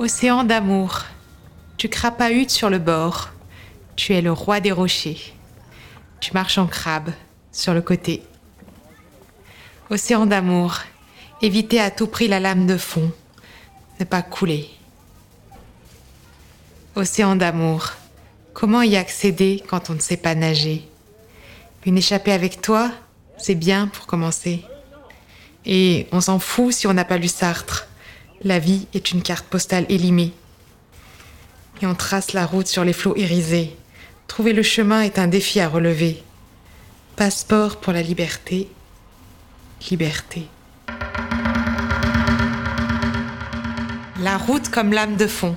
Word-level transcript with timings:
Océan 0.00 0.44
d'amour, 0.44 1.06
tu 1.76 1.88
crapahutes 1.88 2.52
sur 2.52 2.70
le 2.70 2.78
bord. 2.78 3.30
Tu 3.96 4.14
es 4.14 4.22
le 4.22 4.30
roi 4.30 4.60
des 4.60 4.70
rochers. 4.70 5.34
Tu 6.20 6.32
marches 6.34 6.58
en 6.58 6.68
crabe 6.68 7.10
sur 7.50 7.74
le 7.74 7.82
côté. 7.82 8.22
Océan 9.90 10.26
d'amour, 10.26 10.82
évitez 11.42 11.80
à 11.80 11.90
tout 11.90 12.06
prix 12.06 12.28
la 12.28 12.38
lame 12.38 12.64
de 12.68 12.76
fond. 12.76 13.10
Ne 13.98 14.04
pas 14.04 14.22
couler. 14.22 14.70
Océan 16.94 17.34
d'amour, 17.34 17.90
comment 18.52 18.82
y 18.82 18.94
accéder 18.94 19.64
quand 19.66 19.90
on 19.90 19.94
ne 19.94 20.00
sait 20.00 20.16
pas 20.16 20.36
nager? 20.36 20.88
Une 21.86 21.98
échappée 21.98 22.32
avec 22.32 22.62
toi, 22.62 22.92
c'est 23.36 23.56
bien 23.56 23.88
pour 23.88 24.06
commencer. 24.06 24.64
Et 25.66 26.06
on 26.12 26.20
s'en 26.20 26.38
fout 26.38 26.72
si 26.72 26.86
on 26.86 26.94
n'a 26.94 27.04
pas 27.04 27.18
lu 27.18 27.26
Sartre. 27.26 27.87
La 28.44 28.60
vie 28.60 28.86
est 28.94 29.10
une 29.10 29.22
carte 29.22 29.46
postale 29.46 29.84
élimée. 29.88 30.32
Et 31.82 31.86
on 31.86 31.96
trace 31.96 32.34
la 32.34 32.46
route 32.46 32.68
sur 32.68 32.84
les 32.84 32.92
flots 32.92 33.16
irisés. 33.16 33.76
Trouver 34.28 34.52
le 34.52 34.62
chemin 34.62 35.02
est 35.02 35.18
un 35.18 35.26
défi 35.26 35.58
à 35.58 35.68
relever. 35.68 36.22
Passeport 37.16 37.80
pour 37.80 37.92
la 37.92 38.02
liberté. 38.02 38.68
Liberté. 39.90 40.46
La 44.20 44.36
route 44.36 44.68
comme 44.68 44.92
lame 44.92 45.16
de 45.16 45.26
fond. 45.26 45.56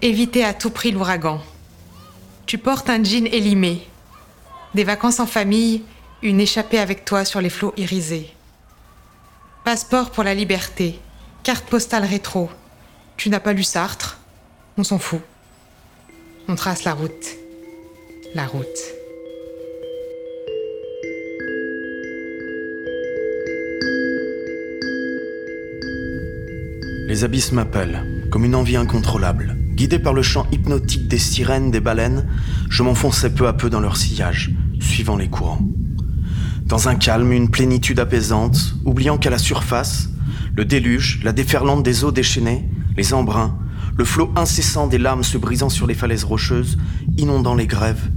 Éviter 0.00 0.44
à 0.44 0.54
tout 0.54 0.70
prix 0.70 0.92
l'ouragan. 0.92 1.40
Tu 2.46 2.58
portes 2.58 2.90
un 2.90 3.02
jean 3.02 3.26
élimé. 3.26 3.88
Des 4.74 4.84
vacances 4.84 5.18
en 5.18 5.26
famille, 5.26 5.82
une 6.22 6.40
échappée 6.40 6.78
avec 6.78 7.04
toi 7.04 7.24
sur 7.24 7.40
les 7.40 7.50
flots 7.50 7.74
irisés. 7.76 8.32
Passeport 9.64 10.10
pour 10.10 10.22
la 10.22 10.34
liberté. 10.34 11.00
Carte 11.44 11.66
postale 11.66 12.06
rétro. 12.06 12.48
Tu 13.18 13.28
n'as 13.28 13.38
pas 13.38 13.52
lu 13.52 13.64
Sartre? 13.64 14.18
On 14.78 14.82
s'en 14.82 14.98
fout. 14.98 15.20
On 16.48 16.54
trace 16.54 16.84
la 16.84 16.94
route. 16.94 17.26
La 18.34 18.46
route. 18.46 18.64
Les 27.08 27.24
abysses 27.24 27.52
m'appellent, 27.52 28.26
comme 28.30 28.46
une 28.46 28.54
envie 28.54 28.76
incontrôlable. 28.76 29.54
Guidé 29.74 29.98
par 29.98 30.14
le 30.14 30.22
chant 30.22 30.46
hypnotique 30.50 31.08
des 31.08 31.18
sirènes, 31.18 31.70
des 31.70 31.80
baleines, 31.80 32.26
je 32.70 32.82
m'enfonçais 32.82 33.34
peu 33.34 33.48
à 33.48 33.52
peu 33.52 33.68
dans 33.68 33.80
leur 33.80 33.98
sillage, 33.98 34.50
suivant 34.80 35.18
les 35.18 35.28
courants. 35.28 35.60
Dans 36.62 36.88
un 36.88 36.94
calme, 36.94 37.32
une 37.32 37.50
plénitude 37.50 38.00
apaisante, 38.00 38.76
oubliant 38.86 39.18
qu'à 39.18 39.28
la 39.28 39.36
surface, 39.36 40.08
le 40.56 40.64
déluge, 40.64 41.20
la 41.24 41.32
déferlante 41.32 41.82
des 41.82 42.04
eaux 42.04 42.12
déchaînées, 42.12 42.68
les 42.96 43.12
embruns, 43.12 43.58
le 43.96 44.04
flot 44.04 44.30
incessant 44.36 44.86
des 44.86 44.98
lames 44.98 45.24
se 45.24 45.38
brisant 45.38 45.68
sur 45.68 45.86
les 45.86 45.94
falaises 45.94 46.24
rocheuses, 46.24 46.78
inondant 47.16 47.54
les 47.54 47.66
grèves, 47.66 48.10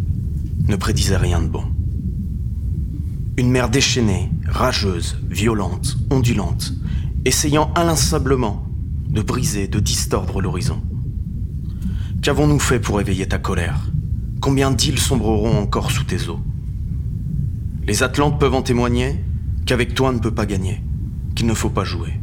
ne 0.67 0.75
prédisaient 0.75 1.17
rien 1.17 1.41
de 1.41 1.47
bon. 1.47 1.63
Une 3.37 3.51
mer 3.51 3.69
déchaînée, 3.69 4.29
rageuse, 4.47 5.17
violente, 5.29 5.97
ondulante, 6.09 6.73
essayant 7.25 7.71
inlassablement 7.75 8.65
de 9.09 9.21
briser, 9.21 9.67
de 9.67 9.79
distordre 9.79 10.41
l'horizon. 10.41 10.81
Qu'avons-nous 12.21 12.59
fait 12.59 12.79
pour 12.79 12.99
éveiller 12.99 13.27
ta 13.27 13.37
colère? 13.37 13.81
Combien 14.41 14.71
d'îles 14.71 14.99
sombreront 14.99 15.59
encore 15.59 15.91
sous 15.91 16.03
tes 16.03 16.27
eaux? 16.27 16.39
Les 17.85 18.03
Atlantes 18.03 18.39
peuvent 18.39 18.53
en 18.53 18.61
témoigner 18.61 19.23
qu'avec 19.65 19.93
toi 19.93 20.09
on 20.09 20.13
ne 20.13 20.19
peut 20.19 20.33
pas 20.33 20.45
gagner, 20.45 20.83
qu'il 21.35 21.47
ne 21.47 21.53
faut 21.53 21.69
pas 21.69 21.83
jouer. 21.83 22.13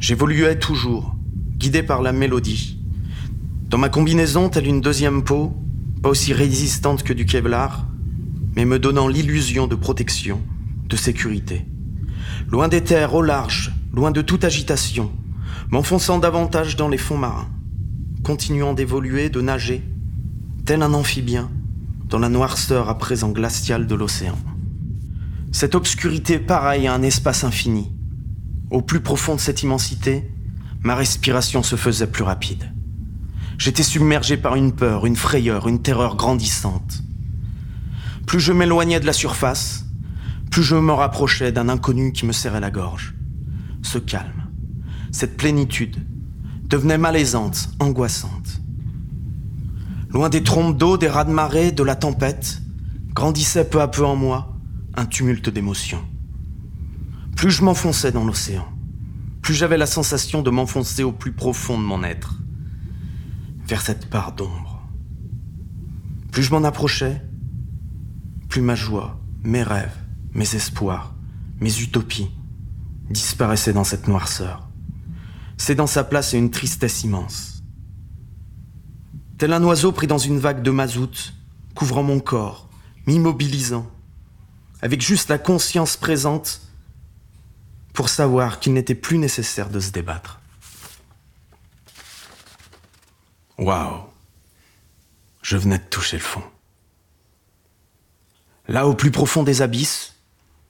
J'évoluais 0.00 0.56
toujours, 0.56 1.16
guidé 1.56 1.82
par 1.82 2.02
la 2.02 2.12
mélodie. 2.12 2.78
Dans 3.68 3.78
ma 3.78 3.88
combinaison, 3.88 4.48
telle 4.48 4.68
une 4.68 4.80
deuxième 4.80 5.24
peau, 5.24 5.56
pas 6.02 6.08
aussi 6.08 6.32
résistante 6.32 7.02
que 7.02 7.12
du 7.12 7.26
Kevlar, 7.26 7.88
mais 8.54 8.64
me 8.64 8.78
donnant 8.78 9.08
l'illusion 9.08 9.66
de 9.66 9.74
protection, 9.74 10.40
de 10.86 10.94
sécurité. 10.94 11.66
Loin 12.48 12.68
des 12.68 12.82
terres 12.82 13.12
au 13.14 13.22
large, 13.22 13.72
loin 13.92 14.12
de 14.12 14.22
toute 14.22 14.44
agitation, 14.44 15.10
m'enfonçant 15.70 16.18
davantage 16.18 16.76
dans 16.76 16.88
les 16.88 16.96
fonds 16.96 17.18
marins, 17.18 17.48
continuant 18.22 18.74
d'évoluer, 18.74 19.30
de 19.30 19.40
nager, 19.40 19.82
tel 20.64 20.82
un 20.82 20.94
amphibien, 20.94 21.50
dans 22.08 22.20
la 22.20 22.28
noirceur 22.28 22.88
à 22.88 22.98
présent 22.98 23.30
glaciale 23.30 23.88
de 23.88 23.96
l'océan. 23.96 24.38
Cette 25.50 25.74
obscurité 25.74 26.38
pareille 26.38 26.86
à 26.86 26.94
un 26.94 27.02
espace 27.02 27.42
infini. 27.42 27.97
Au 28.70 28.82
plus 28.82 29.00
profond 29.00 29.34
de 29.34 29.40
cette 29.40 29.62
immensité, 29.62 30.30
ma 30.82 30.94
respiration 30.94 31.62
se 31.62 31.76
faisait 31.76 32.06
plus 32.06 32.22
rapide. 32.22 32.72
J'étais 33.56 33.82
submergé 33.82 34.36
par 34.36 34.54
une 34.54 34.72
peur, 34.72 35.06
une 35.06 35.16
frayeur, 35.16 35.68
une 35.68 35.82
terreur 35.82 36.16
grandissante. 36.16 37.02
Plus 38.26 38.40
je 38.40 38.52
m'éloignais 38.52 39.00
de 39.00 39.06
la 39.06 39.12
surface, 39.12 39.86
plus 40.50 40.62
je 40.62 40.76
me 40.76 40.92
rapprochais 40.92 41.50
d'un 41.50 41.68
inconnu 41.68 42.12
qui 42.12 42.26
me 42.26 42.32
serrait 42.32 42.60
la 42.60 42.70
gorge. 42.70 43.14
Ce 43.82 43.98
calme, 43.98 44.48
cette 45.12 45.36
plénitude, 45.36 46.06
devenait 46.68 46.98
malaisante, 46.98 47.70
angoissante. 47.80 48.60
Loin 50.10 50.28
des 50.28 50.42
trompes 50.42 50.76
d'eau, 50.76 50.98
des 50.98 51.08
raz 51.08 51.24
de 51.24 51.32
marée, 51.32 51.72
de 51.72 51.82
la 51.82 51.96
tempête, 51.96 52.62
grandissait 53.14 53.68
peu 53.68 53.80
à 53.80 53.88
peu 53.88 54.04
en 54.04 54.16
moi 54.16 54.56
un 54.94 55.06
tumulte 55.06 55.48
d'émotions. 55.48 56.04
Plus 57.38 57.52
je 57.52 57.62
m'enfonçais 57.62 58.10
dans 58.10 58.24
l'océan, 58.24 58.66
plus 59.42 59.54
j'avais 59.54 59.76
la 59.76 59.86
sensation 59.86 60.42
de 60.42 60.50
m'enfoncer 60.50 61.04
au 61.04 61.12
plus 61.12 61.30
profond 61.30 61.78
de 61.78 61.84
mon 61.84 62.02
être, 62.02 62.34
vers 63.64 63.80
cette 63.80 64.10
part 64.10 64.32
d'ombre. 64.32 64.82
Plus 66.32 66.42
je 66.42 66.50
m'en 66.50 66.64
approchais, 66.64 67.22
plus 68.48 68.60
ma 68.60 68.74
joie, 68.74 69.20
mes 69.44 69.62
rêves, 69.62 69.96
mes 70.34 70.56
espoirs, 70.56 71.14
mes 71.60 71.80
utopies 71.80 72.28
disparaissaient 73.08 73.72
dans 73.72 73.84
cette 73.84 74.08
noirceur. 74.08 74.68
C'est 75.58 75.76
dans 75.76 75.86
sa 75.86 76.02
place 76.02 76.32
une 76.32 76.50
tristesse 76.50 77.04
immense. 77.04 77.62
Tel 79.38 79.52
un 79.52 79.62
oiseau 79.62 79.92
pris 79.92 80.08
dans 80.08 80.18
une 80.18 80.40
vague 80.40 80.62
de 80.62 80.72
mazout, 80.72 81.34
couvrant 81.76 82.02
mon 82.02 82.18
corps, 82.18 82.68
m'immobilisant, 83.06 83.88
avec 84.82 85.00
juste 85.00 85.28
la 85.28 85.38
conscience 85.38 85.96
présente 85.96 86.62
pour 87.98 88.10
savoir 88.10 88.60
qu'il 88.60 88.74
n'était 88.74 88.94
plus 88.94 89.18
nécessaire 89.18 89.70
de 89.70 89.80
se 89.80 89.90
débattre. 89.90 90.38
Waouh 93.58 94.04
Je 95.42 95.56
venais 95.56 95.78
de 95.78 95.82
toucher 95.82 96.18
le 96.18 96.22
fond. 96.22 96.44
Là, 98.68 98.86
au 98.86 98.94
plus 98.94 99.10
profond 99.10 99.42
des 99.42 99.62
abysses, 99.62 100.14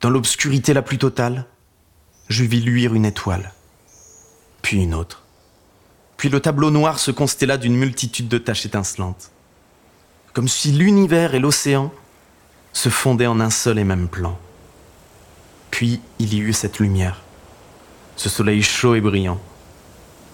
dans 0.00 0.08
l'obscurité 0.08 0.73
la 0.73 0.81
plus 0.81 0.97
totale, 0.97 1.44
je 2.31 2.44
vis 2.44 2.62
luire 2.62 2.94
une 2.94 3.05
étoile, 3.05 3.52
puis 4.62 4.82
une 4.82 4.94
autre. 4.94 5.23
Puis 6.17 6.31
le 6.31 6.41
tableau 6.41 6.70
noir 6.70 6.99
se 6.99 7.11
constella 7.11 7.58
d'une 7.58 7.76
multitude 7.76 8.29
de 8.29 8.38
taches 8.38 8.64
étincelantes, 8.64 9.32
comme 10.32 10.49
si 10.49 10.73
l'univers 10.73 11.35
et 11.35 11.41
l'océan 11.41 11.93
se 12.73 12.88
fondaient 12.88 13.26
en 13.26 13.38
un 13.38 13.50
seul 13.50 13.79
et 13.79 13.85
même 13.85 14.08
plan. 14.08 14.38
Puis 15.70 16.00
il 16.19 16.32
y 16.32 16.38
eut 16.38 16.55
cette 16.55 16.79
lumière, 16.79 17.20
ce 18.19 18.29
soleil 18.29 18.62
chaud 18.62 18.97
et 18.97 19.00
brillant. 19.00 19.41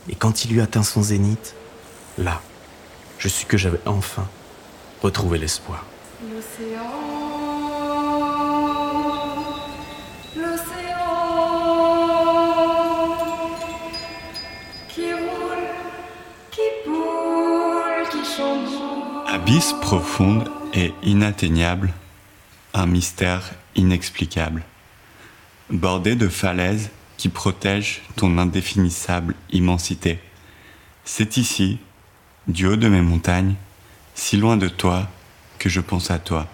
Et 0.09 0.15
quand 0.15 0.45
il 0.45 0.57
eut 0.57 0.63
atteint 0.63 0.83
son 0.83 1.03
zénith, 1.03 1.55
là, 2.19 2.41
je 3.19 3.29
sus 3.29 3.45
que 3.45 3.59
j'avais 3.59 3.81
enfin 3.85 4.27
retrouvé 5.03 5.39
l'espoir. 5.39 5.85
L'océan. 6.23 6.81
L'océan. 10.35 10.65
Qui 14.89 15.13
roule, 15.13 15.69
qui 16.51 16.61
boule, 16.87 18.09
qui 18.11 18.25
chamboule. 18.35 19.29
Abysse 19.29 19.75
profonde 19.83 20.51
et 20.73 20.95
inatteignable, 21.03 21.93
un 22.73 22.87
mystère 22.87 23.43
inexplicable. 23.77 24.63
Bordé 25.69 26.15
de 26.15 26.29
falaises 26.29 26.91
qui 27.17 27.29
protègent 27.29 28.03
ton 28.17 28.39
indéfinissable 28.39 29.35
immensité. 29.51 30.19
C'est 31.05 31.37
ici, 31.37 31.79
du 32.49 32.67
haut 32.67 32.77
de 32.77 32.89
mes 32.89 33.03
montagnes, 33.03 33.55
si 34.15 34.37
loin 34.37 34.57
de 34.57 34.69
toi, 34.69 35.09
que 35.59 35.69
je 35.69 35.81
pense 35.81 36.11
à 36.11 36.19
toi 36.19 36.47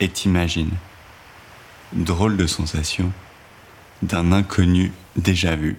et 0.00 0.08
t'imagine. 0.08 0.72
Drôle 1.92 2.36
de 2.36 2.46
sensation, 2.46 3.12
d'un 4.02 4.32
inconnu 4.32 4.92
déjà 5.16 5.56
vu. 5.56 5.78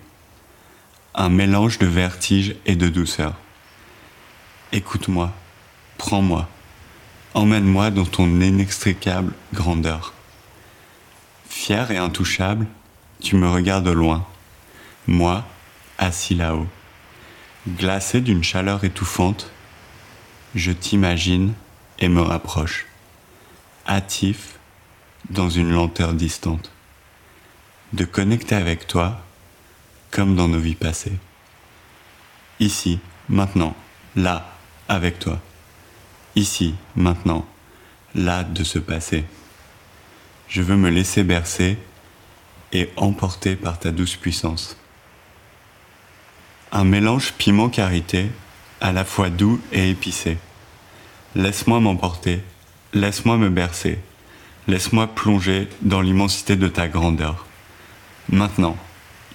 Un 1.13 1.29
mélange 1.29 1.79
de 1.79 1.85
vertige 1.85 2.55
et 2.65 2.75
de 2.75 2.87
douceur. 2.87 3.35
Écoute-moi, 4.71 5.31
prends-moi, 5.97 6.47
emmène-moi 7.33 7.91
dans 7.91 8.05
ton 8.05 8.27
inextricable 8.41 9.33
grandeur. 9.53 10.13
Fier 11.49 11.91
et 11.91 11.97
intouchable, 11.97 12.67
tu 13.21 13.35
me 13.35 13.49
regardes 13.49 13.87
loin, 13.87 14.25
moi, 15.07 15.45
assis 15.97 16.35
là-haut. 16.35 16.67
Glacé 17.67 18.21
d'une 18.21 18.43
chaleur 18.43 18.83
étouffante, 18.83 19.51
je 20.55 20.71
t'imagine 20.71 21.53
et 21.99 22.09
me 22.09 22.21
rapproche, 22.21 22.85
hâtif 23.87 24.59
dans 25.29 25.49
une 25.49 25.71
lenteur 25.71 26.13
distante, 26.13 26.71
de 27.93 28.05
connecter 28.05 28.55
avec 28.55 28.87
toi 28.87 29.21
comme 30.11 30.35
dans 30.35 30.47
nos 30.47 30.59
vies 30.59 30.75
passées. 30.75 31.17
Ici, 32.59 32.99
maintenant, 33.29 33.75
là, 34.15 34.49
avec 34.87 35.19
toi. 35.19 35.39
Ici, 36.35 36.75
maintenant, 36.95 37.45
là 38.15 38.43
de 38.43 38.63
se 38.63 38.79
passer. 38.79 39.25
Je 40.47 40.61
veux 40.61 40.77
me 40.77 40.89
laisser 40.89 41.23
bercer 41.23 41.77
et 42.73 42.89
emporter 42.95 43.55
par 43.55 43.79
ta 43.79 43.91
douce 43.91 44.15
puissance. 44.15 44.77
Un 46.71 46.83
mélange 46.83 47.33
piment-karité, 47.33 48.27
à 48.81 48.91
la 48.91 49.05
fois 49.05 49.29
doux 49.29 49.59
et 49.71 49.89
épicé. 49.89 50.37
Laisse-moi 51.35 51.79
m'emporter, 51.79 52.41
laisse-moi 52.93 53.37
me 53.37 53.49
bercer, 53.49 53.99
laisse-moi 54.67 55.07
plonger 55.07 55.67
dans 55.81 56.01
l'immensité 56.01 56.55
de 56.55 56.67
ta 56.67 56.87
grandeur. 56.87 57.45
Maintenant, 58.29 58.75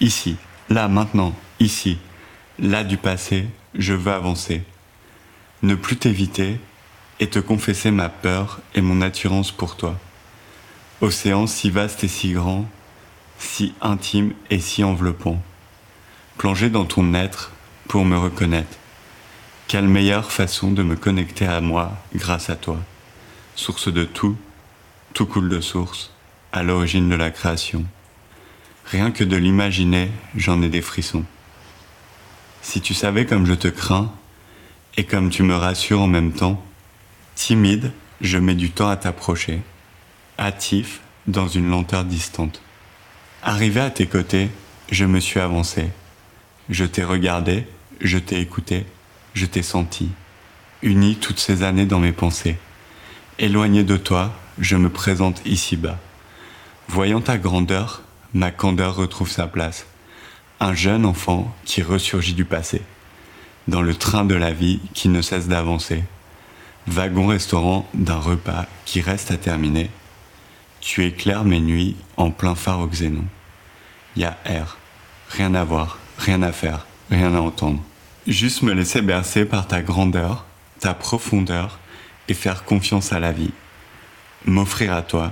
ici, 0.01 0.37
là, 0.69 0.89
maintenant, 0.89 1.35
ici, 1.59 1.99
là 2.59 2.85
du 2.85 2.97
passé, 2.97 3.47
je 3.75 3.95
veux 3.95 4.13
avancer. 4.13 4.63
Ne 5.63 5.75
plus 5.75 5.97
t'éviter 5.97 6.61
et 7.21 7.29
te 7.29 7.39
confesser 7.39 7.91
ma 7.91 8.09
peur 8.09 8.61
et 8.75 8.81
mon 8.81 9.01
attirance 9.01 9.53
pour 9.53 9.77
toi. 9.77 9.99
Océan 11.01 11.47
si 11.47 11.71
vaste 11.71 12.05
et 12.05 12.09
si 12.09 12.33
grand, 12.33 12.69
si 13.43 13.75
intime 13.81 14.33
et 14.51 14.61
si 14.61 14.85
enveloppant. 14.85 15.43
Plonger 16.39 16.71
dans 16.71 16.85
ton 16.85 17.13
être 17.13 17.51
pour 17.89 18.05
me 18.05 18.17
reconnaître. 18.17 18.79
Quelle 19.67 19.89
meilleure 19.89 20.31
façon 20.33 20.71
de 20.71 20.83
me 20.83 20.97
connecter 20.97 21.47
à 21.47 21.61
moi 21.61 21.93
grâce 22.15 22.51
à 22.51 22.57
toi. 22.57 22.79
Source 23.55 23.93
de 23.93 24.05
tout, 24.05 24.37
tout 25.13 25.27
coule 25.27 25.49
de 25.49 25.61
source, 25.61 26.13
à 26.53 26.63
l'origine 26.63 27.09
de 27.09 27.15
la 27.15 27.31
création. 27.31 27.85
Rien 28.87 29.11
que 29.11 29.25
de 29.25 29.37
l'imaginer, 29.37 30.11
j'en 30.37 30.63
ai 30.63 30.69
des 30.69 30.83
frissons. 30.83 31.25
Si 32.63 32.81
tu 32.81 32.95
savais 32.95 33.27
comme 33.27 33.45
je 33.45 33.55
te 33.55 33.69
crains, 33.69 34.13
et 34.97 35.05
comme 35.05 35.31
tu 35.31 35.43
me 35.43 35.55
rassures 35.55 36.01
en 36.01 36.07
même 36.07 36.33
temps, 36.33 36.65
timide, 37.35 37.93
je 38.21 38.39
mets 38.39 38.55
du 38.55 38.71
temps 38.71 38.89
à 38.89 38.97
t'approcher, 38.97 39.63
hâtif, 40.39 41.01
dans 41.27 41.49
une 41.49 41.69
lenteur 41.71 42.05
distante. 42.05 42.63
Arrivé 43.45 43.81
à 43.81 43.91
tes 43.91 44.07
côtés, 44.07 44.51
je 44.93 45.05
me 45.05 45.19
suis 45.19 45.41
avancé. 45.41 45.89
Je 46.69 46.85
t'ai 46.85 47.03
regardé, 47.03 47.67
je 48.01 48.19
t'ai 48.19 48.41
écouté, 48.41 48.87
je 49.35 49.47
t'ai 49.47 49.63
senti, 49.63 50.11
uni 50.81 51.17
toutes 51.17 51.41
ces 51.41 51.65
années 51.65 51.85
dans 51.85 51.99
mes 51.99 52.13
pensées. 52.13 52.57
Éloigné 53.41 53.83
de 53.83 53.97
toi, 53.97 54.33
je 54.61 54.77
me 54.77 54.89
présente 54.91 55.43
ici-bas. 55.45 55.99
Voyant 56.87 57.21
ta 57.21 57.37
grandeur, 57.37 58.03
ma 58.33 58.53
candeur 58.53 58.95
retrouve 58.95 59.29
sa 59.29 59.49
place. 59.49 59.87
Un 60.61 60.75
jeune 60.75 61.05
enfant 61.05 61.53
qui 61.65 61.83
ressurgit 61.83 62.35
du 62.35 62.45
passé, 62.45 62.81
dans 63.67 63.83
le 63.83 63.97
train 63.97 64.25
de 64.25 64.37
la 64.37 64.53
vie 64.53 64.79
qui 64.95 65.09
ne 65.09 65.21
cesse 65.21 65.49
d'avancer. 65.49 66.05
Wagon 66.87 67.27
restaurant 67.27 67.89
d'un 67.93 68.21
repas 68.21 68.67
qui 68.85 69.01
reste 69.01 69.33
à 69.33 69.37
terminer. 69.37 69.91
Tu 70.83 71.05
éclaires 71.05 71.45
mes 71.45 71.61
nuits 71.61 71.95
en 72.17 72.33
plein 72.33 72.57
phare 72.57 72.81
au 72.81 72.89
xénon. 72.89 73.25
Y 74.17 74.25
a 74.25 74.37
air, 74.45 74.79
rien 75.31 75.55
à 75.55 75.63
voir, 75.63 75.99
rien 76.19 76.43
à 76.43 76.51
faire, 76.51 76.87
rien 77.09 77.33
à 77.37 77.41
entendre. 77.41 77.81
Juste 78.27 78.63
me 78.63 78.73
laisser 78.73 79.01
bercer 79.01 79.45
par 79.45 79.69
ta 79.69 79.81
grandeur, 79.81 80.45
ta 80.81 80.93
profondeur 80.93 81.79
et 82.27 82.35
faire 82.35 82.65
confiance 82.65 83.13
à 83.13 83.21
la 83.21 83.31
vie. 83.31 83.53
M'offrir 84.45 84.93
à 84.93 85.03
toi, 85.03 85.31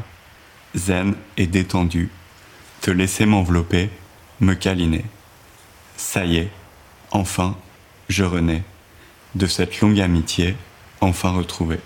zen 0.77 1.17
et 1.37 1.49
détendu, 1.49 2.11
te 2.81 2.93
laisser 2.93 3.27
m'envelopper, 3.27 3.91
me 4.39 4.55
câliner. 4.55 5.05
Ça 5.97 6.25
y 6.27 6.37
est, 6.37 6.51
enfin, 7.11 7.57
je 8.09 8.23
renais 8.23 8.63
de 9.35 9.49
cette 9.49 9.81
longue 9.81 10.01
amitié 10.01 10.57
enfin 11.01 11.31
retrouvée. 11.31 11.81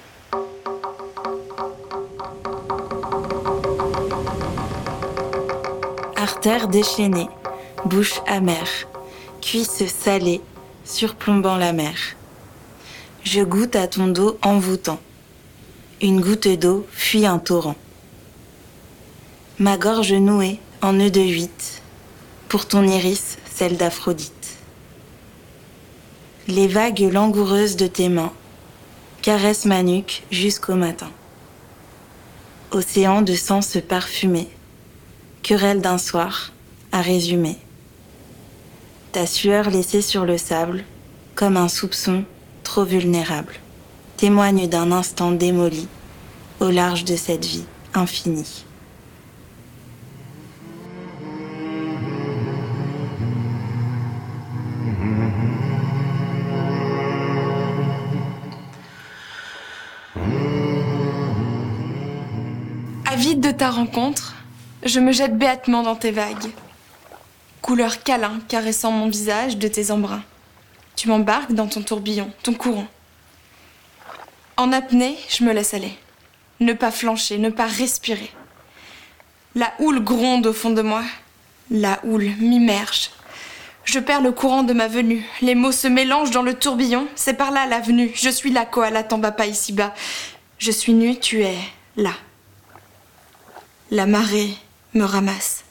Artère 6.25 6.69
déchaînée, 6.69 7.29
bouche 7.85 8.23
amère, 8.27 8.71
cuisse 9.43 9.85
salée, 9.89 10.41
surplombant 10.83 11.59
la 11.59 11.75
mer. 11.75 11.97
Je 13.25 13.43
goûte 13.43 13.77
à 13.77 13.89
ton 13.89 14.07
dos 14.07 14.39
envoûtant. 14.41 15.01
Une 16.01 16.23
goutte 16.23 16.49
d'eau 16.49 16.87
fuit 16.93 17.27
un 17.27 17.39
torrent. 17.39 17.77
Ma 19.59 19.77
gorge 19.77 20.15
nouée 20.15 20.61
en 20.81 20.95
nœud 20.95 21.11
de 21.11 21.21
huit, 21.21 21.83
pour 22.49 22.67
ton 22.67 22.85
iris, 22.85 23.37
celle 23.55 23.77
d'Aphrodite. 23.77 24.57
Les 26.49 26.69
vagues 26.69 27.07
langoureuses 27.13 27.77
de 27.77 27.87
tes 27.87 28.09
mains 28.09 28.33
caressent 29.21 29.67
ma 29.67 29.83
nuque 29.83 30.23
jusqu'au 30.31 30.75
matin. 30.75 31.11
Océan 32.71 33.21
de 33.21 33.35
sens 33.35 33.77
parfumé, 33.87 34.49
querelle 35.45 35.83
d'un 35.83 35.99
soir 35.99 36.53
à 36.91 37.03
résumer. 37.03 37.59
Ta 39.13 39.27
sueur 39.27 39.69
laissée 39.69 40.01
sur 40.01 40.25
le 40.25 40.39
sable, 40.39 40.85
comme 41.35 41.59
un 41.59 41.69
soupçon 41.69 42.25
trop 42.63 42.85
vulnérable, 42.85 43.53
témoigne 44.17 44.67
d'un 44.69 44.91
instant 44.91 45.33
démoli 45.33 45.87
au 46.61 46.71
large 46.71 47.05
de 47.05 47.15
cette 47.15 47.45
vie 47.45 47.67
infinie. 47.93 48.65
Avide 63.05 63.41
de 63.41 63.51
ta 63.51 63.71
rencontre, 63.71 64.34
je 64.85 65.01
me 65.01 65.13
jette 65.13 65.37
béatement 65.37 65.83
dans 65.83 65.97
tes 65.97 66.11
vagues. 66.11 66.51
Couleur 67.63 68.03
câlin 68.03 68.41
caressant 68.49 68.91
mon 68.91 69.09
visage 69.09 69.57
de 69.57 69.69
tes 69.69 69.91
embruns. 69.91 70.23
Tu 70.97 71.09
m'embarques 71.09 71.53
dans 71.53 71.67
ton 71.67 71.83
tourbillon, 71.83 72.31
ton 72.43 72.53
courant. 72.53 72.87
En 74.57 74.73
apnée, 74.73 75.17
je 75.29 75.45
me 75.45 75.53
laisse 75.53 75.75
aller. 75.75 75.93
Ne 76.61 76.73
pas 76.73 76.91
flancher, 76.91 77.39
ne 77.39 77.51
pas 77.51 77.67
respirer. 77.67 78.31
La 79.55 79.73
houle 79.79 80.05
gronde 80.05 80.47
au 80.47 80.53
fond 80.53 80.71
de 80.71 80.83
moi. 80.83 81.03
La 81.71 81.99
houle 82.05 82.31
m'immerge. 82.39 83.11
Je 83.85 83.99
perds 83.99 84.21
le 84.21 84.33
courant 84.33 84.63
de 84.63 84.73
ma 84.73 84.87
venue. 84.87 85.25
Les 85.41 85.55
mots 85.55 85.73
se 85.73 85.89
mélangent 85.89 86.31
dans 86.31 86.43
le 86.43 86.55
tourbillon. 86.55 87.09
C'est 87.17 87.35
par 87.35 87.51
là 87.51 87.67
l'avenue. 87.67 88.13
Je 88.15 88.29
suis 88.29 88.51
la 88.51 88.67
koala, 88.67 89.03
t'en 89.03 89.19
bats 89.19 89.33
pas 89.33 89.47
ici-bas. 89.47 89.95
Je 90.59 90.71
suis 90.71 90.93
nue, 90.93 91.19
tu 91.19 91.43
es 91.43 91.57
là. 91.97 92.13
La 93.91 94.07
marée 94.07 94.57
me 94.95 95.05
ramasse. 95.05 95.65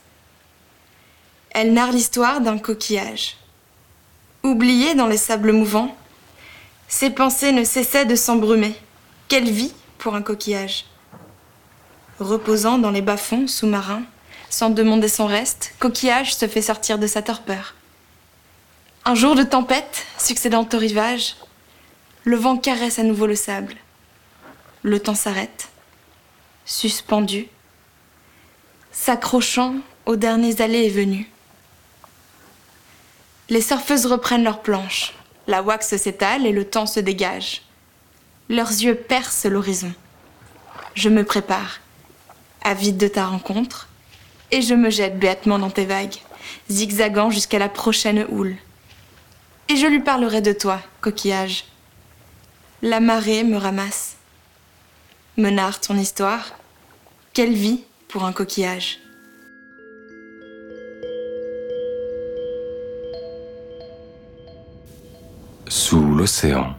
Elle 1.51 1.73
narre 1.73 1.91
l'histoire 1.91 2.41
d'un 2.41 2.57
coquillage. 2.57 3.37
Oublié 4.43 4.95
dans 4.95 5.07
les 5.07 5.17
sables 5.17 5.53
mouvants, 5.53 5.95
ses 6.87 7.09
pensées 7.09 7.51
ne 7.51 7.63
cessaient 7.63 8.05
de 8.05 8.15
s'embrumer. 8.15 8.75
Quelle 9.27 9.49
vie 9.49 9.73
pour 9.97 10.15
un 10.15 10.21
coquillage 10.21 10.85
Reposant 12.19 12.77
dans 12.77 12.91
les 12.91 13.01
bas-fonds 13.01 13.47
sous-marins, 13.47 14.03
sans 14.49 14.69
demander 14.69 15.07
son 15.07 15.25
reste, 15.25 15.73
coquillage 15.79 16.35
se 16.35 16.47
fait 16.47 16.61
sortir 16.61 16.99
de 16.99 17.07
sa 17.07 17.21
torpeur. 17.21 17.73
Un 19.05 19.15
jour 19.15 19.35
de 19.35 19.43
tempête, 19.43 20.05
succédant 20.17 20.67
au 20.71 20.77
rivage, 20.77 21.35
le 22.23 22.37
vent 22.37 22.57
caresse 22.57 22.99
à 22.99 23.03
nouveau 23.03 23.25
le 23.25 23.35
sable. 23.35 23.75
Le 24.81 24.99
temps 24.99 25.15
s'arrête, 25.15 25.69
suspendu, 26.65 27.47
s'accrochant 28.93 29.75
aux 30.05 30.15
derniers 30.15 30.61
allées 30.61 30.83
et 30.83 30.89
venues. 30.89 31.29
Les 33.49 33.61
surfeuses 33.61 34.05
reprennent 34.05 34.43
leurs 34.43 34.61
planches, 34.61 35.13
la 35.47 35.61
wax 35.61 35.97
s'étale 35.97 36.45
et 36.45 36.53
le 36.53 36.63
temps 36.63 36.85
se 36.85 37.01
dégage. 37.01 37.63
Leurs 38.47 38.69
yeux 38.69 38.95
percent 38.95 39.49
l'horizon. 39.49 39.93
Je 40.95 41.09
me 41.09 41.25
prépare, 41.25 41.79
avide 42.63 42.97
de 42.97 43.07
ta 43.07 43.25
rencontre, 43.25 43.89
et 44.51 44.61
je 44.61 44.75
me 44.75 44.89
jette 44.89 45.19
béatement 45.19 45.59
dans 45.59 45.71
tes 45.71 45.85
vagues, 45.85 46.15
zigzagant 46.69 47.31
jusqu'à 47.31 47.59
la 47.59 47.69
prochaine 47.69 48.25
houle. 48.29 48.55
Et 49.69 49.75
je 49.75 49.87
lui 49.87 50.01
parlerai 50.01 50.41
de 50.41 50.53
toi, 50.53 50.79
coquillage. 51.01 51.65
La 52.81 52.99
marée 52.99 53.43
me 53.43 53.57
ramasse. 53.57 54.17
Menard, 55.37 55.79
ton 55.79 55.97
histoire. 55.97 56.53
Quelle 57.33 57.53
vie 57.53 57.83
pour 58.13 58.25
un 58.25 58.31
coquillage. 58.31 58.99
Sous 65.67 66.13
l'océan. 66.13 66.75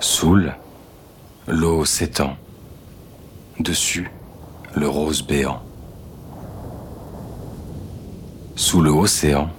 Soule, 0.00 0.54
l'eau 1.46 1.84
s'étend. 1.84 2.34
Dessus, 3.58 4.10
le 4.74 4.88
rose 4.88 5.20
béant. 5.20 5.62
Sous 8.56 8.80
le 8.80 8.90
océan, 8.90 9.50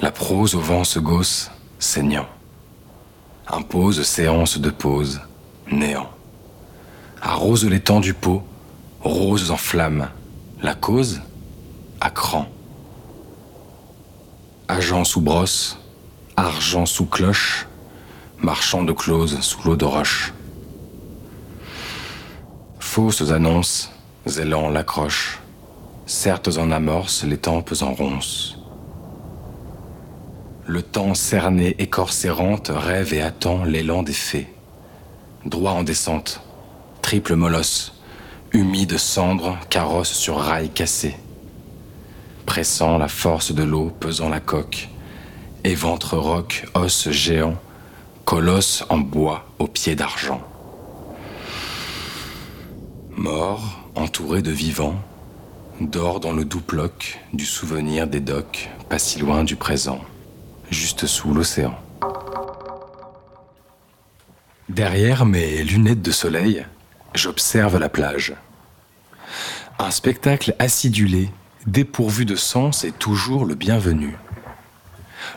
la 0.00 0.10
prose 0.10 0.54
au 0.54 0.60
vent 0.60 0.84
se 0.84 0.98
gausse, 0.98 1.50
saignant. 1.78 2.26
Impose 3.48 4.02
séance 4.02 4.56
de 4.56 4.70
pause, 4.70 5.20
néant. 5.70 6.08
Arrose 7.20 7.66
l'étang 7.66 8.00
du 8.00 8.14
pot, 8.14 8.42
roses 9.04 9.50
en 9.50 9.56
flammes. 9.56 10.08
La 10.62 10.74
cause, 10.74 11.20
à 12.00 12.10
cran. 12.10 12.48
Agent 14.68 15.04
sous 15.04 15.20
brosse, 15.20 15.78
argent 16.36 16.86
sous 16.86 17.04
cloche, 17.04 17.66
marchand 18.38 18.82
de 18.82 18.92
close 18.92 19.38
sous 19.40 19.62
l'eau 19.68 19.76
de 19.76 19.84
roche. 19.84 20.32
Fausses 22.78 23.30
annonces, 23.30 23.90
zélant 24.24 24.70
l'accroche, 24.70 25.40
certes 26.06 26.56
en 26.56 26.70
amorce, 26.70 27.24
les 27.24 27.38
tempes 27.38 27.74
en 27.82 27.92
ronces. 27.92 28.58
Le 30.66 30.80
temps 30.80 31.12
cerné, 31.12 31.74
écorce 31.78 32.24
errante, 32.24 32.70
rêve 32.74 33.12
et 33.12 33.20
attend 33.20 33.64
l'élan 33.64 34.02
des 34.02 34.14
fées. 34.14 34.48
Droit 35.44 35.72
en 35.72 35.82
descente, 35.82 36.40
triple 37.02 37.34
molosse, 37.34 37.93
humide 38.54 38.96
cendre, 38.98 39.58
carrosse 39.68 40.12
sur 40.12 40.38
rail 40.38 40.70
cassé. 40.70 41.16
Pressant 42.46 42.98
la 42.98 43.08
force 43.08 43.52
de 43.52 43.64
l'eau, 43.64 43.92
pesant 43.98 44.28
la 44.28 44.40
coque, 44.40 44.88
et 45.64 45.74
ventre 45.74 46.16
roc, 46.16 46.64
os 46.74 47.10
géant, 47.10 47.56
colosse 48.24 48.84
en 48.88 48.98
bois 48.98 49.44
aux 49.58 49.66
pieds 49.66 49.96
d'argent. 49.96 50.40
Mort, 53.16 53.80
entouré 53.96 54.40
de 54.40 54.52
vivants, 54.52 55.00
dort 55.80 56.20
dans 56.20 56.32
le 56.32 56.44
doux 56.44 56.60
ploc 56.60 57.18
du 57.32 57.44
souvenir 57.44 58.06
des 58.06 58.20
docks, 58.20 58.70
pas 58.88 59.00
si 59.00 59.18
loin 59.18 59.42
du 59.42 59.56
présent, 59.56 60.00
juste 60.70 61.06
sous 61.06 61.34
l'océan. 61.34 61.74
Derrière 64.68 65.26
mes 65.26 65.64
lunettes 65.64 66.02
de 66.02 66.10
soleil, 66.10 66.64
j'observe 67.14 67.78
la 67.78 67.88
plage. 67.88 68.34
Un 69.78 69.90
spectacle 69.90 70.54
acidulé, 70.58 71.30
dépourvu 71.66 72.24
de 72.24 72.36
sens 72.36 72.84
est 72.84 72.98
toujours 72.98 73.44
le 73.44 73.54
bienvenu. 73.54 74.16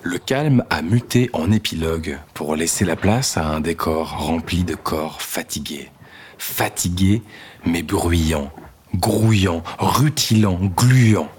Le 0.03 0.17
calme 0.17 0.63
a 0.69 0.81
muté 0.81 1.29
en 1.34 1.51
épilogue 1.51 2.19
pour 2.34 2.55
laisser 2.55 2.86
la 2.86 2.96
place 2.96 3.38
à 3.38 3.48
un 3.48 3.62
décor 3.62 4.17
rempli 4.17 4.63
de 4.63 4.75
corps 4.75 5.22
fatigués. 5.22 5.89
Fatigués 6.38 7.24
mais 7.65 7.84
bruyants, 7.84 8.51
grouillants, 8.96 9.63
rutilants, 9.79 10.60
gluants. 10.75 11.31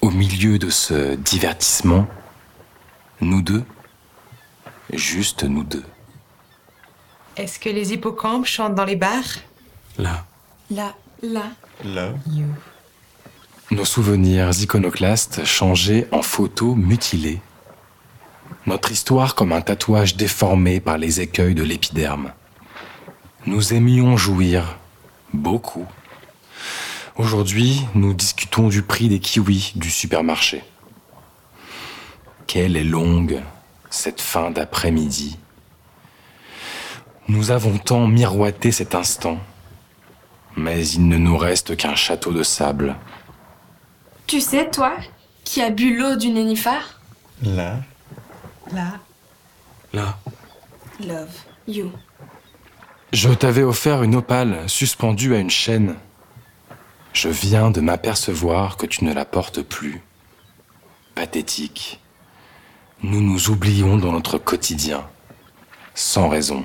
Au 0.00 0.10
milieu 0.10 0.58
de 0.58 0.68
ce 0.68 1.14
divertissement, 1.14 2.08
nous 3.20 3.40
deux, 3.40 3.62
juste 4.92 5.44
nous 5.44 5.62
deux. 5.62 5.84
Est-ce 7.36 7.60
que 7.60 7.68
les 7.68 7.92
hippocampes 7.92 8.46
chantent 8.46 8.74
dans 8.74 8.84
les 8.84 8.96
bars? 8.96 9.38
Là, 9.98 10.24
Là, 10.70 10.94
là, 11.22 11.44
Love. 11.84 12.16
nos 13.70 13.84
souvenirs 13.84 14.50
iconoclastes 14.60 15.44
changés 15.44 16.06
en 16.12 16.22
photos 16.22 16.74
mutilées. 16.76 17.40
Notre 18.66 18.90
histoire 18.92 19.34
comme 19.34 19.52
un 19.52 19.60
tatouage 19.60 20.16
déformé 20.16 20.80
par 20.80 20.96
les 20.98 21.20
écueils 21.20 21.54
de 21.54 21.62
l'épiderme. 21.62 22.32
Nous 23.44 23.74
aimions 23.74 24.16
jouir, 24.16 24.78
beaucoup. 25.34 25.86
Aujourd'hui, 27.16 27.82
nous 27.94 28.14
discutons 28.14 28.68
du 28.68 28.82
prix 28.82 29.08
des 29.08 29.18
kiwis 29.18 29.72
du 29.74 29.90
supermarché. 29.90 30.62
Quelle 32.46 32.76
est 32.76 32.84
longue 32.84 33.42
cette 33.90 34.22
fin 34.22 34.50
d'après-midi. 34.50 35.38
Nous 37.28 37.50
avons 37.50 37.76
tant 37.78 38.06
miroité 38.06 38.72
cet 38.72 38.94
instant, 38.94 39.38
mais 40.56 40.86
il 40.88 41.08
ne 41.08 41.16
nous 41.16 41.36
reste 41.36 41.76
qu'un 41.76 41.94
château 41.94 42.32
de 42.32 42.42
sable. 42.42 42.96
Tu 44.26 44.40
sais, 44.40 44.70
toi, 44.70 44.94
qui 45.44 45.62
as 45.62 45.70
bu 45.70 45.96
l'eau 45.96 46.16
du 46.16 46.28
nénuphar? 46.28 47.00
Là. 47.42 47.76
Là. 48.72 49.00
Là. 49.92 50.18
Love. 51.00 51.28
You. 51.66 51.90
Je 53.12 53.28
t'avais 53.28 53.62
offert 53.62 54.02
une 54.02 54.14
opale 54.14 54.68
suspendue 54.68 55.34
à 55.34 55.38
une 55.38 55.50
chaîne. 55.50 55.96
Je 57.12 57.28
viens 57.28 57.70
de 57.70 57.80
m'apercevoir 57.80 58.76
que 58.76 58.86
tu 58.86 59.04
ne 59.04 59.12
la 59.12 59.24
portes 59.24 59.60
plus. 59.60 60.00
Pathétique. 61.14 62.00
Nous 63.02 63.20
nous 63.20 63.50
oublions 63.50 63.98
dans 63.98 64.12
notre 64.12 64.38
quotidien. 64.38 65.04
Sans 65.94 66.28
raison. 66.28 66.64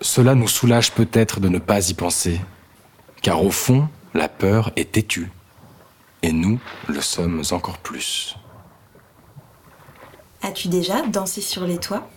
Cela 0.00 0.34
nous 0.34 0.48
soulage 0.48 0.92
peut-être 0.92 1.40
de 1.40 1.48
ne 1.48 1.58
pas 1.58 1.88
y 1.90 1.94
penser. 1.94 2.40
Car 3.22 3.44
au 3.44 3.50
fond, 3.50 3.88
la 4.14 4.28
peur 4.28 4.70
est 4.76 4.92
têtue. 4.92 5.30
Et 6.22 6.32
nous 6.32 6.58
le 6.88 7.00
sommes 7.00 7.42
encore 7.50 7.78
plus. 7.78 8.36
As-tu 10.42 10.68
déjà 10.68 11.02
dansé 11.02 11.40
sur 11.40 11.64
les 11.64 11.78
toits? 11.78 12.08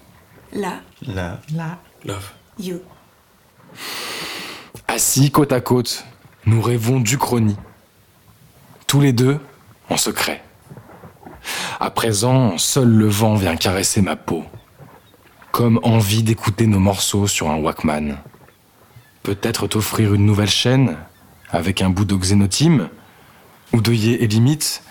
Là, 0.53 0.81
Là. 1.07 1.39
Là. 1.53 1.77
Love. 2.05 2.31
You. 2.59 2.81
Assis 4.87 5.31
côte 5.31 5.53
à 5.53 5.61
côte, 5.61 6.05
nous 6.45 6.61
rêvons 6.61 6.99
d'Uchronie. 6.99 7.57
Tous 8.87 8.99
les 8.99 9.13
deux, 9.13 9.39
en 9.89 9.97
secret. 9.97 10.43
À 11.79 11.89
présent, 11.89 12.57
seul 12.57 12.89
le 12.89 13.07
vent 13.07 13.35
vient 13.35 13.55
caresser 13.55 14.01
ma 14.01 14.15
peau. 14.15 14.43
Comme 15.61 15.79
envie 15.83 16.23
d'écouter 16.23 16.65
nos 16.65 16.79
morceaux 16.79 17.27
sur 17.27 17.51
un 17.51 17.57
Walkman. 17.57 18.17
Peut-être 19.21 19.67
t'offrir 19.67 20.15
une 20.15 20.25
nouvelle 20.25 20.49
chaîne, 20.49 20.97
avec 21.51 21.83
un 21.83 21.91
bout 21.91 22.03
de 22.03 22.15
Xénotime, 22.15 22.89
ou 23.71 23.79
de 23.79 23.93
Yé 23.93 24.23
et 24.23 24.27
Limite, 24.27 24.81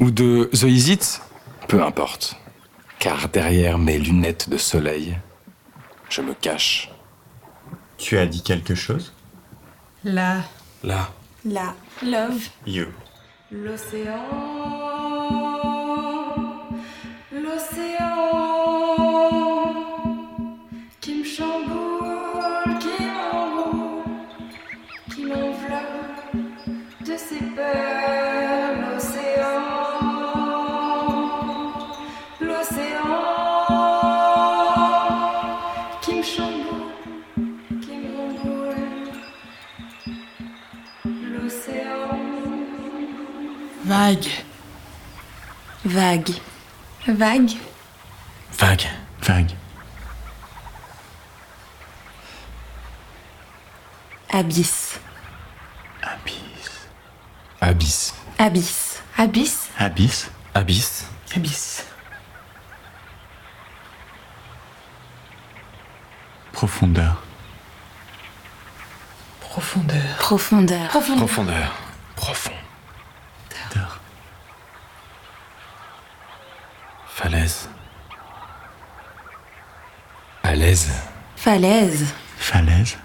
ou 0.00 0.10
de 0.10 0.50
The 0.52 0.64
Is 0.64 0.90
It, 0.90 1.22
peu 1.68 1.84
importe. 1.84 2.34
Car 2.98 3.28
derrière 3.28 3.78
mes 3.78 3.96
lunettes 3.96 4.50
de 4.50 4.56
soleil, 4.56 5.16
je 6.10 6.20
me 6.20 6.34
cache. 6.34 6.90
Tu 7.96 8.18
as 8.18 8.26
dit 8.26 8.42
quelque 8.42 8.74
chose? 8.74 9.12
Là. 10.02 10.42
Là, 10.82 11.10
Là. 11.44 11.76
love. 12.02 12.48
You. 12.66 12.86
L'océan. 13.52 14.87
Vague. 44.08 44.30
Vague. 45.84 46.30
Vague. 47.06 47.50
Vague. 48.58 48.88
Vague. 49.20 49.50
Abysse. 54.30 54.98
Abysse. 56.02 56.88
abysse. 57.60 58.14
Abysse. 58.38 58.94
Abysse. 59.18 59.68
Abysse. 59.78 60.30
Abysse. 60.54 61.04
Abysse. 61.36 61.84
Profondeur. 66.52 67.22
Profondeur. 69.40 70.16
Profondeur. 70.18 70.88
Profondeur. 70.88 71.26
Profondeur. 71.26 71.72
Profond. 72.16 72.58
Terre. 73.70 74.00
Falaise. 77.18 77.68
À 80.44 80.54
l'aise. 80.54 80.88
Falaise. 81.34 82.14
Falaise. 82.36 82.96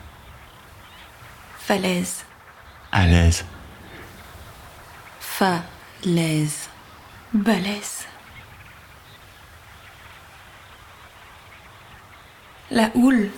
Falaise. 1.57 2.23
À 2.91 3.07
l'aise. 3.07 3.43
Falaise. 5.19 6.69
Balèze. 7.33 8.05
La 12.69 12.91
houle. 12.93 13.31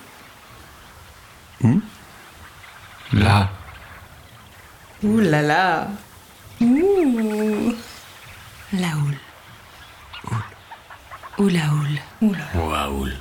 Là. 3.13 3.49
Ouh 5.03 5.19
là 5.21 5.41
là 5.41 5.87
Ouh. 6.59 7.73
La 8.73 8.89
houle. 8.97 9.24
Oulaoul. 11.37 11.99
Oulaoul. 12.21 13.11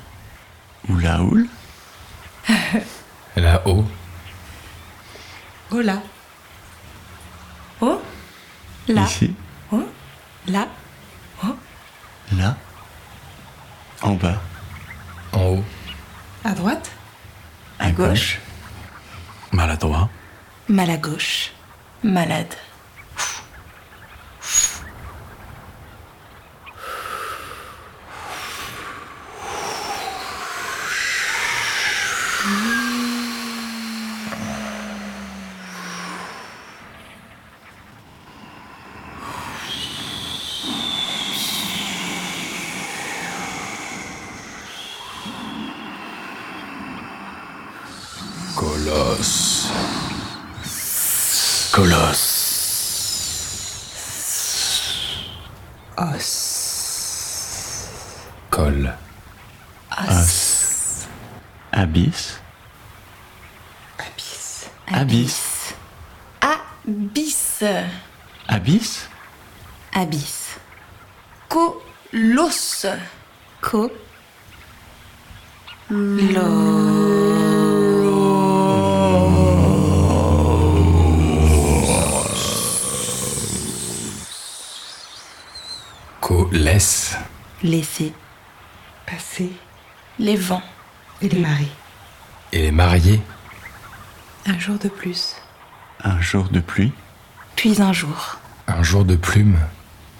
Oulaoul 0.89 1.49
La 3.37 3.61
O. 3.67 3.85
Ola. 5.73 6.03
O. 7.81 8.01
La. 8.89 9.03
Ici. 9.05 9.35
O. 9.73 9.81
La. 10.47 10.69
O. 11.43 11.47
Là. 12.37 12.57
En 14.03 14.15
bas. 14.15 14.37
En 15.33 15.41
haut. 15.41 15.65
À 16.45 16.53
droite. 16.53 16.93
À, 17.81 17.91
gauche. 17.91 18.09
gauche. 18.09 18.41
Mal 19.53 19.71
à 19.71 19.77
droite. 19.77 20.11
Mal 20.69 20.91
à 20.91 20.97
gauche. 20.97 21.51
Malade. 22.05 22.55
Os. 55.97 57.89
Col. 58.51 58.93
Os. 59.91 61.07
Abyss. 61.71 62.41
Abyss. 63.99 64.71
Abyss. 64.87 65.75
Abyss. 66.83 67.95
Abyss. 68.49 69.09
Abyss. 69.93 70.59
Colosse. 71.49 72.99
Co. 73.61 73.91
Colesse. 86.55 87.19
Laisser. 87.65 88.13
Passé. 89.07 89.51
Les 90.21 90.37
vents. 90.37 90.63
Et 91.21 91.29
les 91.29 91.41
maris. 91.41 91.73
Et 92.53 92.63
les 92.63 92.71
mariés. 92.71 93.21
Un 94.47 94.57
jour 94.61 94.79
de 94.79 94.89
plus. 94.89 95.35
Un 96.05 96.21
jour 96.21 96.45
de 96.51 96.61
pluie. 96.61 96.93
Puis 97.57 97.83
un 97.83 97.93
jour. 97.93 98.39
Un 98.69 98.85
jour 98.85 99.05
de 99.05 99.17
plume. 99.17 99.59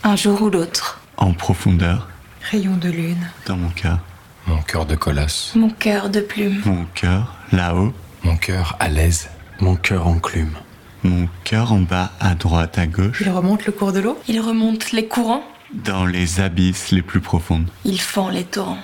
Un 0.03 0.17
jour 0.17 0.43
ou 0.43 0.51
l'autre. 0.51 1.01
En 1.19 1.35
profondeur. 1.35 2.09
Rayon 2.51 2.79
de 2.79 2.91
lune. 2.91 3.31
Dans 3.47 3.57
mon 3.57 3.71
cœur. 3.71 4.01
Mon 4.49 4.61
cœur 4.61 4.87
de 4.87 4.97
colosse. 4.97 5.53
Mon 5.55 5.71
cœur 5.71 6.11
de 6.11 6.19
plume. 6.19 6.63
Mon 6.65 6.85
cœur 6.97 7.37
là-haut. 7.53 7.93
Mon 8.25 8.37
cœur 8.37 8.77
à 8.81 8.89
l'aise. 8.89 9.29
Mon 9.61 9.77
cœur 9.77 10.09
enclume. 10.09 10.57
Mon 11.05 11.29
cœur 11.45 11.71
en 11.71 11.79
bas, 11.79 12.11
à 12.19 12.35
droite, 12.35 12.77
à 12.77 12.89
gauche. 12.89 13.19
Il 13.21 13.31
remonte 13.31 13.67
le 13.67 13.73
cours 13.73 13.93
de 13.93 14.01
l'eau 14.01 14.19
Il 14.27 14.41
remonte 14.41 14.91
les 14.91 15.07
courants. 15.07 15.45
Dans 15.73 16.05
les 16.07 16.41
abysses 16.41 16.91
les 16.91 17.03
plus 17.03 17.21
profondes. 17.21 17.69
Il 17.85 18.01
fend 18.01 18.29
les 18.29 18.45
torrents. 18.45 18.79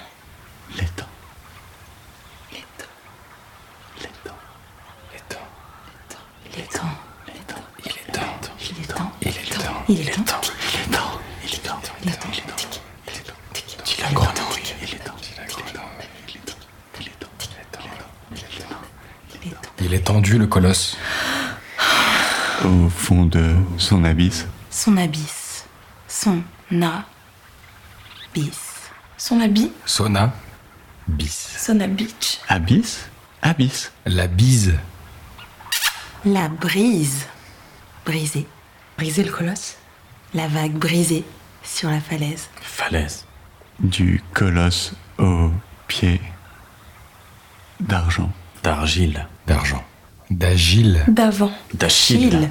Les 0.76 0.84
torrents. 0.96 1.08
Il 2.50 2.56
est 2.56 4.18
temps. 4.18 4.36
Il 4.98 5.16
est 5.16 5.28
temps. 5.28 5.48
Il 6.58 6.60
est 6.60 6.76
temps. 6.76 7.02
Il 7.84 7.92
est 7.98 8.12
temps. 8.12 8.32
Il 8.56 8.78
est 8.78 8.86
temps. 8.86 9.12
Il 9.92 9.98
est 9.98 10.00
temps. 10.00 10.00
Il 10.00 10.00
est 10.00 10.12
temps. 10.12 10.40
Il 19.82 19.94
est 19.94 20.04
tendu 20.04 20.38
le 20.38 20.46
colosse. 20.46 20.96
Au 22.64 22.88
fond 22.88 23.24
de 23.24 23.54
son 23.78 24.04
abysse. 24.04 24.46
Son 24.70 24.96
abysse. 24.96 25.39
Son 26.10 26.42
abysse. 28.32 28.90
Son 29.16 29.40
habit. 29.40 29.70
Sona. 29.86 30.32
Bis. 31.06 31.54
Sona 31.56 31.86
Beach. 31.86 32.40
Abysse. 32.48 33.08
Abysse. 33.42 33.92
La 34.06 34.26
bise. 34.26 34.74
La 36.24 36.48
brise. 36.48 37.26
Brisée. 38.04 38.46
Briser 38.98 39.22
le 39.22 39.30
colosse? 39.30 39.76
La 40.34 40.48
vague 40.48 40.72
brisée 40.72 41.24
sur 41.62 41.88
la 41.90 42.00
falaise. 42.00 42.48
Falaise. 42.60 43.24
Du 43.78 44.20
colosse 44.34 44.92
au 45.18 45.50
pied 45.86 46.20
d'argent. 47.78 48.32
D'argile. 48.64 49.28
D'argent. 49.46 49.84
D'agile. 50.30 51.04
D'avant. 51.06 51.52
Chile. 51.88 52.50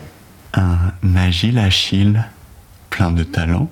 Un 0.54 0.94
agile 1.16 1.60
Achille 1.60 2.24
plein 2.90 3.12
de 3.12 3.24
talent 3.24 3.68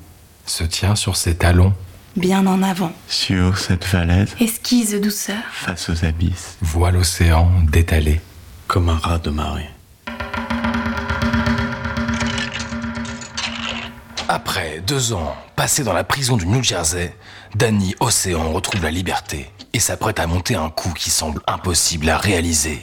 Se 0.45 0.63
tient 0.63 0.95
sur 0.95 1.15
ses 1.17 1.35
talons. 1.35 1.73
Bien 2.15 2.47
en 2.47 2.63
avant. 2.63 2.91
sur 3.07 3.57
cette 3.59 3.83
falaise 3.83 4.29
Esquisse 4.39 4.91
de 4.91 4.99
douceur. 4.99 5.37
face 5.51 5.89
aux 5.89 6.03
abysses. 6.05 6.57
Voit 6.61 6.91
l'océan 6.91 7.51
détalé. 7.71 8.21
Comme 8.67 8.89
un 8.89 8.97
rat 8.97 9.19
de 9.19 9.29
marée. 9.29 9.69
Après 14.29 14.81
deux 14.85 15.13
ans 15.13 15.35
passés 15.55 15.83
dans 15.83 15.93
la 15.93 16.03
prison 16.03 16.35
du 16.37 16.45
New 16.47 16.61
Jersey, 16.63 17.15
Danny 17.55 17.95
Océan 17.99 18.51
retrouve 18.51 18.83
la 18.83 18.91
liberté 18.91 19.49
et 19.73 19.79
s'apprête 19.79 20.19
à 20.19 20.27
monter 20.27 20.55
un 20.55 20.69
coup 20.69 20.91
qui 20.93 21.09
semble 21.09 21.41
impossible 21.47 22.09
à 22.09 22.17
réaliser. 22.17 22.81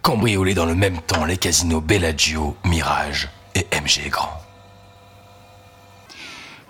Cambrioler 0.00 0.54
dans 0.54 0.64
le 0.66 0.74
même 0.74 0.98
temps 1.00 1.24
les 1.24 1.36
casinos 1.36 1.80
Bellagio, 1.80 2.56
Mirage 2.64 3.28
et 3.54 3.66
MG 3.72 4.08
Grand. 4.08 4.32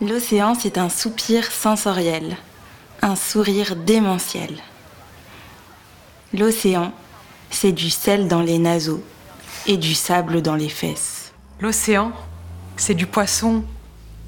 L'océan, 0.03 0.57
c'est 0.59 0.79
un 0.79 0.89
soupir 0.89 1.53
sensoriel, 1.53 2.37
un 3.03 3.15
sourire 3.15 3.77
démentiel. 3.77 4.59
L'océan, 6.37 6.93
c'est 7.51 7.71
du 7.71 7.89
sel 7.89 8.27
dans 8.27 8.43
les 8.43 8.59
naseaux 8.59 9.05
et 9.69 9.77
du 9.77 9.95
sable 9.95 10.43
dans 10.43 10.57
les 10.57 10.69
fesses. 10.69 11.33
L'océan, 11.61 12.11
c'est 12.77 12.95
du 12.95 13.07
poisson 13.07 13.63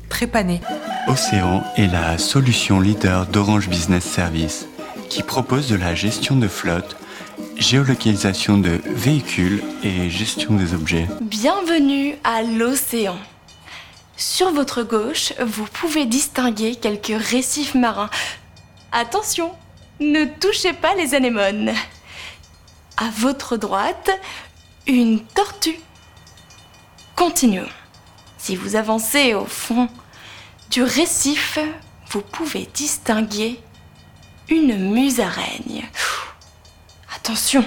trépané. 0.09 0.61
Océan 1.09 1.65
est 1.77 1.89
la 1.89 2.19
solution 2.19 2.79
leader 2.79 3.27
d'Orange 3.27 3.69
Business 3.69 4.05
Service 4.05 4.69
qui 5.11 5.25
propose 5.25 5.69
de 5.69 5.75
la 5.75 5.97
gestion 5.97 6.37
de 6.37 6.47
flotte, 6.47 6.97
géolocalisation 7.57 8.59
de 8.59 8.81
véhicules 8.87 9.61
et 9.83 10.09
gestion 10.09 10.55
des 10.55 10.73
objets. 10.73 11.09
Bienvenue 11.21 12.15
à 12.23 12.45
l'océan. 12.45 13.17
Sur 14.16 14.53
votre 14.53 14.83
gauche, 14.85 15.33
vous 15.40 15.64
pouvez 15.64 16.07
distinguer 16.07 16.77
quelques 16.77 17.20
récifs 17.20 17.74
marins. 17.74 18.11
Attention, 18.92 19.53
ne 19.98 20.24
touchez 20.24 20.72
pas 20.72 20.94
les 20.94 21.14
anémones. 21.14 21.72
À 22.96 23.11
votre 23.11 23.57
droite, 23.57 24.11
une 24.87 25.20
tortue. 25.20 25.81
Continuons. 27.16 27.68
Si 28.38 28.55
vous 28.55 28.77
avancez 28.77 29.35
au 29.35 29.46
fond 29.46 29.88
du 30.70 30.83
récif, 30.83 31.59
vous 32.11 32.20
pouvez 32.22 32.68
distinguer 32.72 33.61
une 34.48 34.92
musaraigne. 34.92 35.88
Attention, 37.16 37.64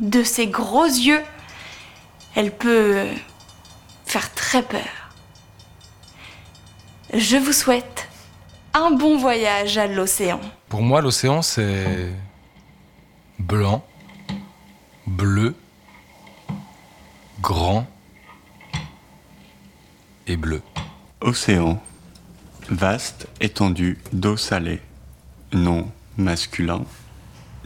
de 0.00 0.22
ses 0.24 0.48
gros 0.48 0.84
yeux, 0.84 1.22
elle 2.34 2.54
peut 2.56 3.06
faire 4.04 4.32
très 4.34 4.62
peur. 4.62 5.05
Je 7.12 7.36
vous 7.36 7.52
souhaite 7.52 8.08
un 8.74 8.90
bon 8.90 9.16
voyage 9.16 9.78
à 9.78 9.86
l'océan. 9.86 10.40
Pour 10.68 10.82
moi, 10.82 11.00
l'océan, 11.00 11.40
c'est 11.40 12.12
blanc, 13.38 13.84
bleu, 15.06 15.54
grand 17.40 17.86
et 20.26 20.36
bleu. 20.36 20.62
Océan. 21.20 21.80
Vaste 22.68 23.28
étendue 23.40 23.98
d'eau 24.12 24.36
salée. 24.36 24.80
Nom 25.52 25.88
masculin. 26.16 26.84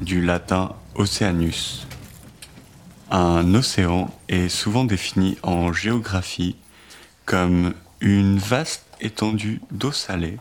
Du 0.03 0.22
latin 0.22 0.74
oceanus. 0.94 1.87
Un 3.11 3.55
océan 3.55 4.11
est 4.29 4.50
souvent 4.50 4.85
défini 4.85 5.38
en 5.42 5.72
géographie 5.72 6.57
comme 7.24 7.72
une 8.00 8.38
vaste 8.38 8.89
étendue 9.00 9.60
d'eau 9.70 9.92
salée 9.92 10.38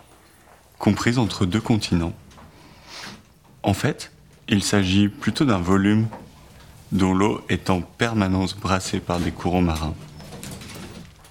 comprise 0.78 1.20
entre 1.20 1.46
deux 1.46 1.62
continents. 1.62 2.14
En 3.64 3.74
fait, 3.74 4.12
il 4.48 4.64
s'agit 4.64 5.10
plutôt 5.10 5.44
d'un 5.46 5.60
volume 5.60 6.08
dont 6.92 7.14
l'eau 7.14 7.42
est 7.50 7.70
en 7.70 7.82
permanence 7.82 8.56
brassée 8.56 9.00
par 9.00 9.20
des 9.20 9.32
courants 9.32 9.62
marins. 9.62 9.94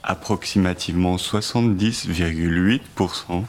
Approximativement 0.02 1.16
70,8% 1.16 3.44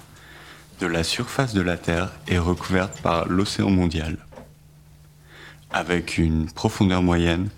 de 0.80 0.88
la 0.88 1.04
surface 1.04 1.54
de 1.54 1.62
la 1.62 1.78
Terre 1.78 2.12
est 2.28 2.40
recouverte 2.40 3.00
par 3.02 3.28
l'océan 3.28 3.70
mondial, 3.70 4.18
avec 5.72 6.18
une 6.18 6.52
profondeur 6.52 7.04
moyenne 7.04 7.50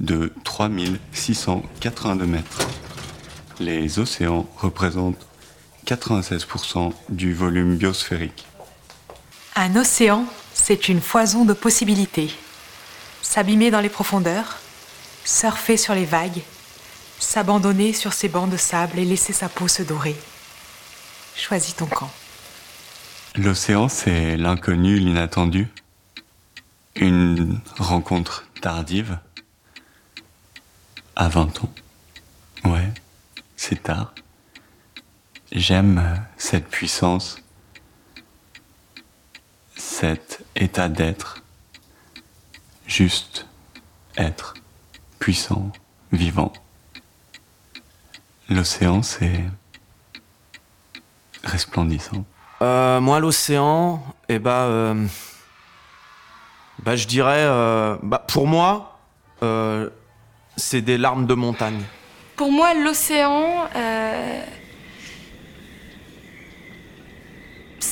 de 0.00 0.32
3682 0.44 2.26
mètres. 2.26 2.68
Les 3.58 3.98
océans 3.98 4.48
représentent 4.56 5.26
96% 5.88 6.92
du 7.08 7.32
volume 7.32 7.76
biosphérique. 7.76 8.46
Un 9.56 9.74
océan, 9.74 10.26
c'est 10.52 10.88
une 10.88 11.00
foison 11.00 11.46
de 11.46 11.54
possibilités. 11.54 12.30
S'abîmer 13.22 13.70
dans 13.70 13.80
les 13.80 13.88
profondeurs, 13.88 14.58
surfer 15.24 15.78
sur 15.78 15.94
les 15.94 16.04
vagues, 16.04 16.42
s'abandonner 17.18 17.92
sur 17.94 18.12
ces 18.12 18.28
bancs 18.28 18.50
de 18.50 18.58
sable 18.58 18.98
et 18.98 19.04
laisser 19.04 19.32
sa 19.32 19.48
peau 19.48 19.66
se 19.66 19.82
dorer. 19.82 20.16
Choisis 21.34 21.74
ton 21.74 21.86
camp. 21.86 22.10
L'océan, 23.36 23.88
c'est 23.88 24.36
l'inconnu, 24.36 24.98
l'inattendu. 24.98 25.68
Une 26.96 27.60
rencontre 27.78 28.46
tardive. 28.60 29.18
À 31.16 31.28
20 31.28 31.64
ans. 31.64 31.72
Ouais, 32.64 32.92
c'est 33.56 33.82
tard. 33.82 34.12
J'aime 35.50 36.22
cette 36.36 36.68
puissance, 36.68 37.42
cet 39.76 40.44
état 40.54 40.88
d'être, 40.88 41.42
juste 42.86 43.46
être, 44.16 44.54
puissant, 45.18 45.72
vivant. 46.12 46.52
L'océan, 48.50 49.02
c'est 49.02 49.44
resplendissant. 51.44 52.24
Euh, 52.60 53.00
moi, 53.00 53.20
l'océan, 53.20 54.02
eh 54.28 54.38
bah, 54.38 54.64
euh, 54.64 55.06
bah, 56.82 56.96
je 56.96 57.06
dirais, 57.06 57.44
euh, 57.44 57.96
bah, 58.02 58.24
pour 58.26 58.46
moi, 58.46 58.98
euh, 59.42 59.88
c'est 60.56 60.82
des 60.82 60.98
larmes 60.98 61.26
de 61.26 61.34
montagne. 61.34 61.82
Pour 62.36 62.52
moi, 62.52 62.74
l'océan, 62.74 63.68
euh, 63.74 64.42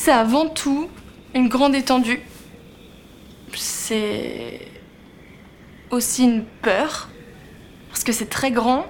c'est 0.07 0.13
avant 0.13 0.49
tout 0.49 0.89
une 1.35 1.49
grande 1.49 1.75
étendue. 1.75 2.21
C'est 3.57 4.61
aussi 5.91 6.23
une 6.23 6.45
peur, 6.45 7.09
parce 7.89 8.05
que 8.05 8.13
c'est 8.13 8.31
très 8.31 8.53
grand, 8.53 8.87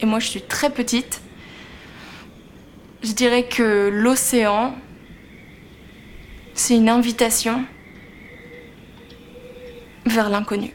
et 0.00 0.06
moi 0.06 0.20
je 0.20 0.28
suis 0.28 0.42
très 0.42 0.70
petite. 0.70 1.20
Je 3.02 3.10
dirais 3.10 3.48
que 3.48 3.90
l'océan, 3.92 4.76
c'est 6.54 6.76
une 6.76 6.88
invitation 6.88 7.64
vers 10.06 10.28
l'inconnu. 10.30 10.70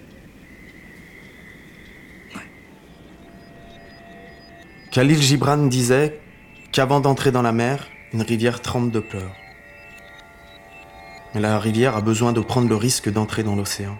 Khalil 4.91 5.21
Gibran 5.21 5.67
disait 5.67 6.19
qu'avant 6.73 6.99
d'entrer 6.99 7.32
dans 7.32 7.41
la 7.41 7.54
mer, 7.54 7.88
une 8.13 8.21
rivière 8.21 8.61
trempe 8.61 8.91
de 8.91 8.99
pleurs. 8.99 9.35
Mais 11.33 11.41
la 11.41 11.59
rivière 11.59 11.95
a 11.95 12.01
besoin 12.01 12.33
de 12.33 12.39
prendre 12.39 12.67
le 12.67 12.75
risque 12.75 13.09
d'entrer 13.11 13.43
dans 13.43 13.55
l'océan. 13.55 13.95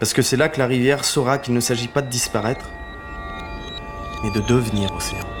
Parce 0.00 0.12
que 0.12 0.22
c'est 0.22 0.36
là 0.36 0.48
que 0.48 0.58
la 0.58 0.66
rivière 0.66 1.04
saura 1.04 1.38
qu'il 1.38 1.54
ne 1.54 1.60
s'agit 1.60 1.88
pas 1.88 2.02
de 2.02 2.10
disparaître, 2.10 2.70
mais 4.22 4.30
de 4.30 4.40
devenir 4.40 4.92
océan. 4.94 5.37